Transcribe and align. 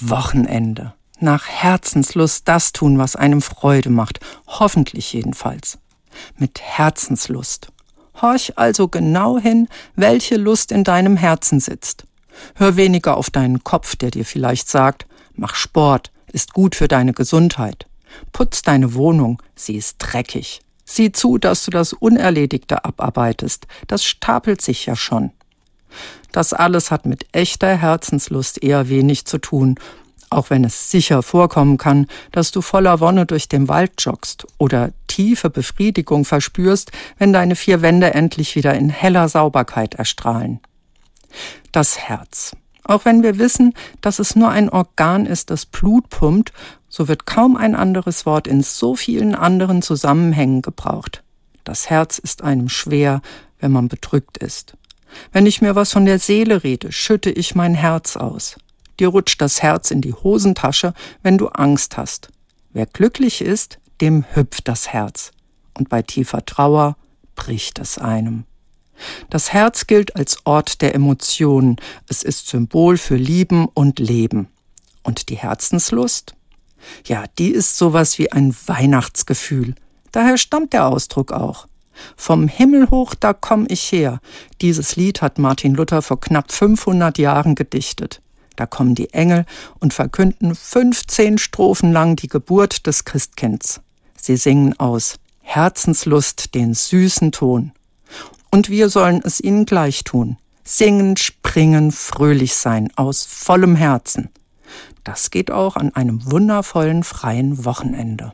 Wochenende. 0.00 0.94
Nach 1.20 1.46
Herzenslust 1.46 2.46
das 2.46 2.72
tun, 2.72 2.98
was 2.98 3.16
einem 3.16 3.42
Freude 3.42 3.90
macht. 3.90 4.20
Hoffentlich 4.46 5.12
jedenfalls. 5.12 5.78
Mit 6.36 6.60
Herzenslust. 6.60 7.72
Horch 8.20 8.52
also 8.56 8.88
genau 8.88 9.38
hin, 9.38 9.68
welche 9.96 10.36
Lust 10.36 10.72
in 10.72 10.84
deinem 10.84 11.16
Herzen 11.16 11.60
sitzt. 11.60 12.04
Hör 12.54 12.76
weniger 12.76 13.16
auf 13.16 13.30
deinen 13.30 13.64
Kopf, 13.64 13.96
der 13.96 14.10
dir 14.10 14.24
vielleicht 14.24 14.68
sagt, 14.68 15.06
mach 15.34 15.54
Sport, 15.54 16.12
ist 16.32 16.54
gut 16.54 16.74
für 16.74 16.88
deine 16.88 17.12
Gesundheit. 17.12 17.86
Putz 18.32 18.62
deine 18.62 18.94
Wohnung, 18.94 19.42
sie 19.54 19.76
ist 19.76 19.96
dreckig. 19.98 20.60
Sieh 20.84 21.12
zu, 21.12 21.38
dass 21.38 21.64
du 21.64 21.70
das 21.70 21.92
Unerledigte 21.92 22.84
abarbeitest, 22.84 23.66
das 23.86 24.04
stapelt 24.04 24.62
sich 24.62 24.86
ja 24.86 24.96
schon. 24.96 25.32
Das 26.32 26.52
alles 26.52 26.90
hat 26.90 27.06
mit 27.06 27.26
echter 27.32 27.76
Herzenslust 27.76 28.62
eher 28.62 28.88
wenig 28.88 29.24
zu 29.24 29.38
tun, 29.38 29.76
auch 30.30 30.50
wenn 30.50 30.64
es 30.64 30.90
sicher 30.90 31.22
vorkommen 31.22 31.78
kann, 31.78 32.06
dass 32.32 32.50
du 32.50 32.60
voller 32.60 33.00
Wonne 33.00 33.26
durch 33.26 33.48
den 33.48 33.68
Wald 33.68 33.92
joggst 33.98 34.46
oder 34.58 34.90
tiefe 35.06 35.50
Befriedigung 35.50 36.24
verspürst, 36.24 36.92
wenn 37.18 37.32
deine 37.32 37.56
vier 37.56 37.82
Wände 37.82 38.12
endlich 38.14 38.54
wieder 38.54 38.74
in 38.74 38.90
heller 38.90 39.28
Sauberkeit 39.28 39.94
erstrahlen. 39.94 40.60
Das 41.72 41.98
Herz. 41.98 42.52
Auch 42.84 43.04
wenn 43.04 43.22
wir 43.22 43.38
wissen, 43.38 43.74
dass 44.00 44.18
es 44.18 44.34
nur 44.34 44.48
ein 44.48 44.70
Organ 44.70 45.26
ist, 45.26 45.50
das 45.50 45.66
Blut 45.66 46.08
pumpt, 46.08 46.52
so 46.88 47.06
wird 47.06 47.26
kaum 47.26 47.56
ein 47.56 47.74
anderes 47.74 48.24
Wort 48.24 48.46
in 48.46 48.62
so 48.62 48.96
vielen 48.96 49.34
anderen 49.34 49.82
Zusammenhängen 49.82 50.62
gebraucht. 50.62 51.22
Das 51.64 51.90
Herz 51.90 52.18
ist 52.18 52.42
einem 52.42 52.70
schwer, 52.70 53.20
wenn 53.60 53.72
man 53.72 53.88
bedrückt 53.88 54.38
ist. 54.38 54.74
Wenn 55.32 55.46
ich 55.46 55.60
mir 55.60 55.74
was 55.74 55.92
von 55.92 56.04
der 56.04 56.18
Seele 56.18 56.64
rede, 56.64 56.92
schütte 56.92 57.30
ich 57.30 57.54
mein 57.54 57.74
Herz 57.74 58.16
aus. 58.16 58.56
Dir 58.98 59.08
rutscht 59.08 59.40
das 59.40 59.62
Herz 59.62 59.90
in 59.90 60.00
die 60.00 60.14
Hosentasche, 60.14 60.92
wenn 61.22 61.38
du 61.38 61.48
Angst 61.48 61.96
hast. 61.96 62.30
Wer 62.72 62.86
glücklich 62.86 63.40
ist, 63.40 63.78
dem 64.00 64.24
hüpft 64.34 64.68
das 64.68 64.88
Herz. 64.88 65.30
Und 65.74 65.88
bei 65.88 66.02
tiefer 66.02 66.44
Trauer 66.44 66.96
bricht 67.36 67.78
es 67.78 67.98
einem. 67.98 68.44
Das 69.30 69.52
Herz 69.52 69.86
gilt 69.86 70.16
als 70.16 70.44
Ort 70.44 70.82
der 70.82 70.94
Emotionen. 70.94 71.76
Es 72.08 72.22
ist 72.22 72.48
Symbol 72.48 72.98
für 72.98 73.16
Lieben 73.16 73.66
und 73.66 74.00
Leben. 74.00 74.48
Und 75.04 75.28
die 75.28 75.36
Herzenslust? 75.36 76.34
Ja, 77.06 77.24
die 77.38 77.50
ist 77.50 77.76
sowas 77.76 78.18
wie 78.18 78.32
ein 78.32 78.54
Weihnachtsgefühl. 78.66 79.74
Daher 80.12 80.36
stammt 80.38 80.72
der 80.72 80.86
Ausdruck 80.86 81.32
auch. 81.32 81.68
Vom 82.16 82.48
Himmel 82.48 82.90
hoch, 82.90 83.14
da 83.14 83.32
komm 83.32 83.66
ich 83.68 83.92
her. 83.92 84.20
Dieses 84.60 84.96
Lied 84.96 85.22
hat 85.22 85.38
Martin 85.38 85.74
Luther 85.74 86.02
vor 86.02 86.20
knapp 86.20 86.52
500 86.52 87.18
Jahren 87.18 87.54
gedichtet. 87.54 88.20
Da 88.56 88.66
kommen 88.66 88.94
die 88.94 89.12
Engel 89.14 89.46
und 89.78 89.94
verkünden 89.94 90.54
15 90.54 91.38
Strophen 91.38 91.92
lang 91.92 92.16
die 92.16 92.26
Geburt 92.26 92.86
des 92.86 93.04
Christkinds. 93.04 93.80
Sie 94.20 94.36
singen 94.36 94.78
aus 94.80 95.16
Herzenslust 95.40 96.54
den 96.54 96.74
süßen 96.74 97.32
Ton. 97.32 97.72
Und 98.50 98.68
wir 98.68 98.88
sollen 98.88 99.22
es 99.24 99.40
ihnen 99.40 99.64
gleich 99.64 100.04
tun. 100.04 100.38
Singen, 100.64 101.16
springen, 101.16 101.92
fröhlich 101.92 102.54
sein, 102.54 102.90
aus 102.96 103.24
vollem 103.24 103.76
Herzen. 103.76 104.28
Das 105.04 105.30
geht 105.30 105.50
auch 105.50 105.76
an 105.76 105.94
einem 105.94 106.30
wundervollen 106.30 107.04
freien 107.04 107.64
Wochenende. 107.64 108.32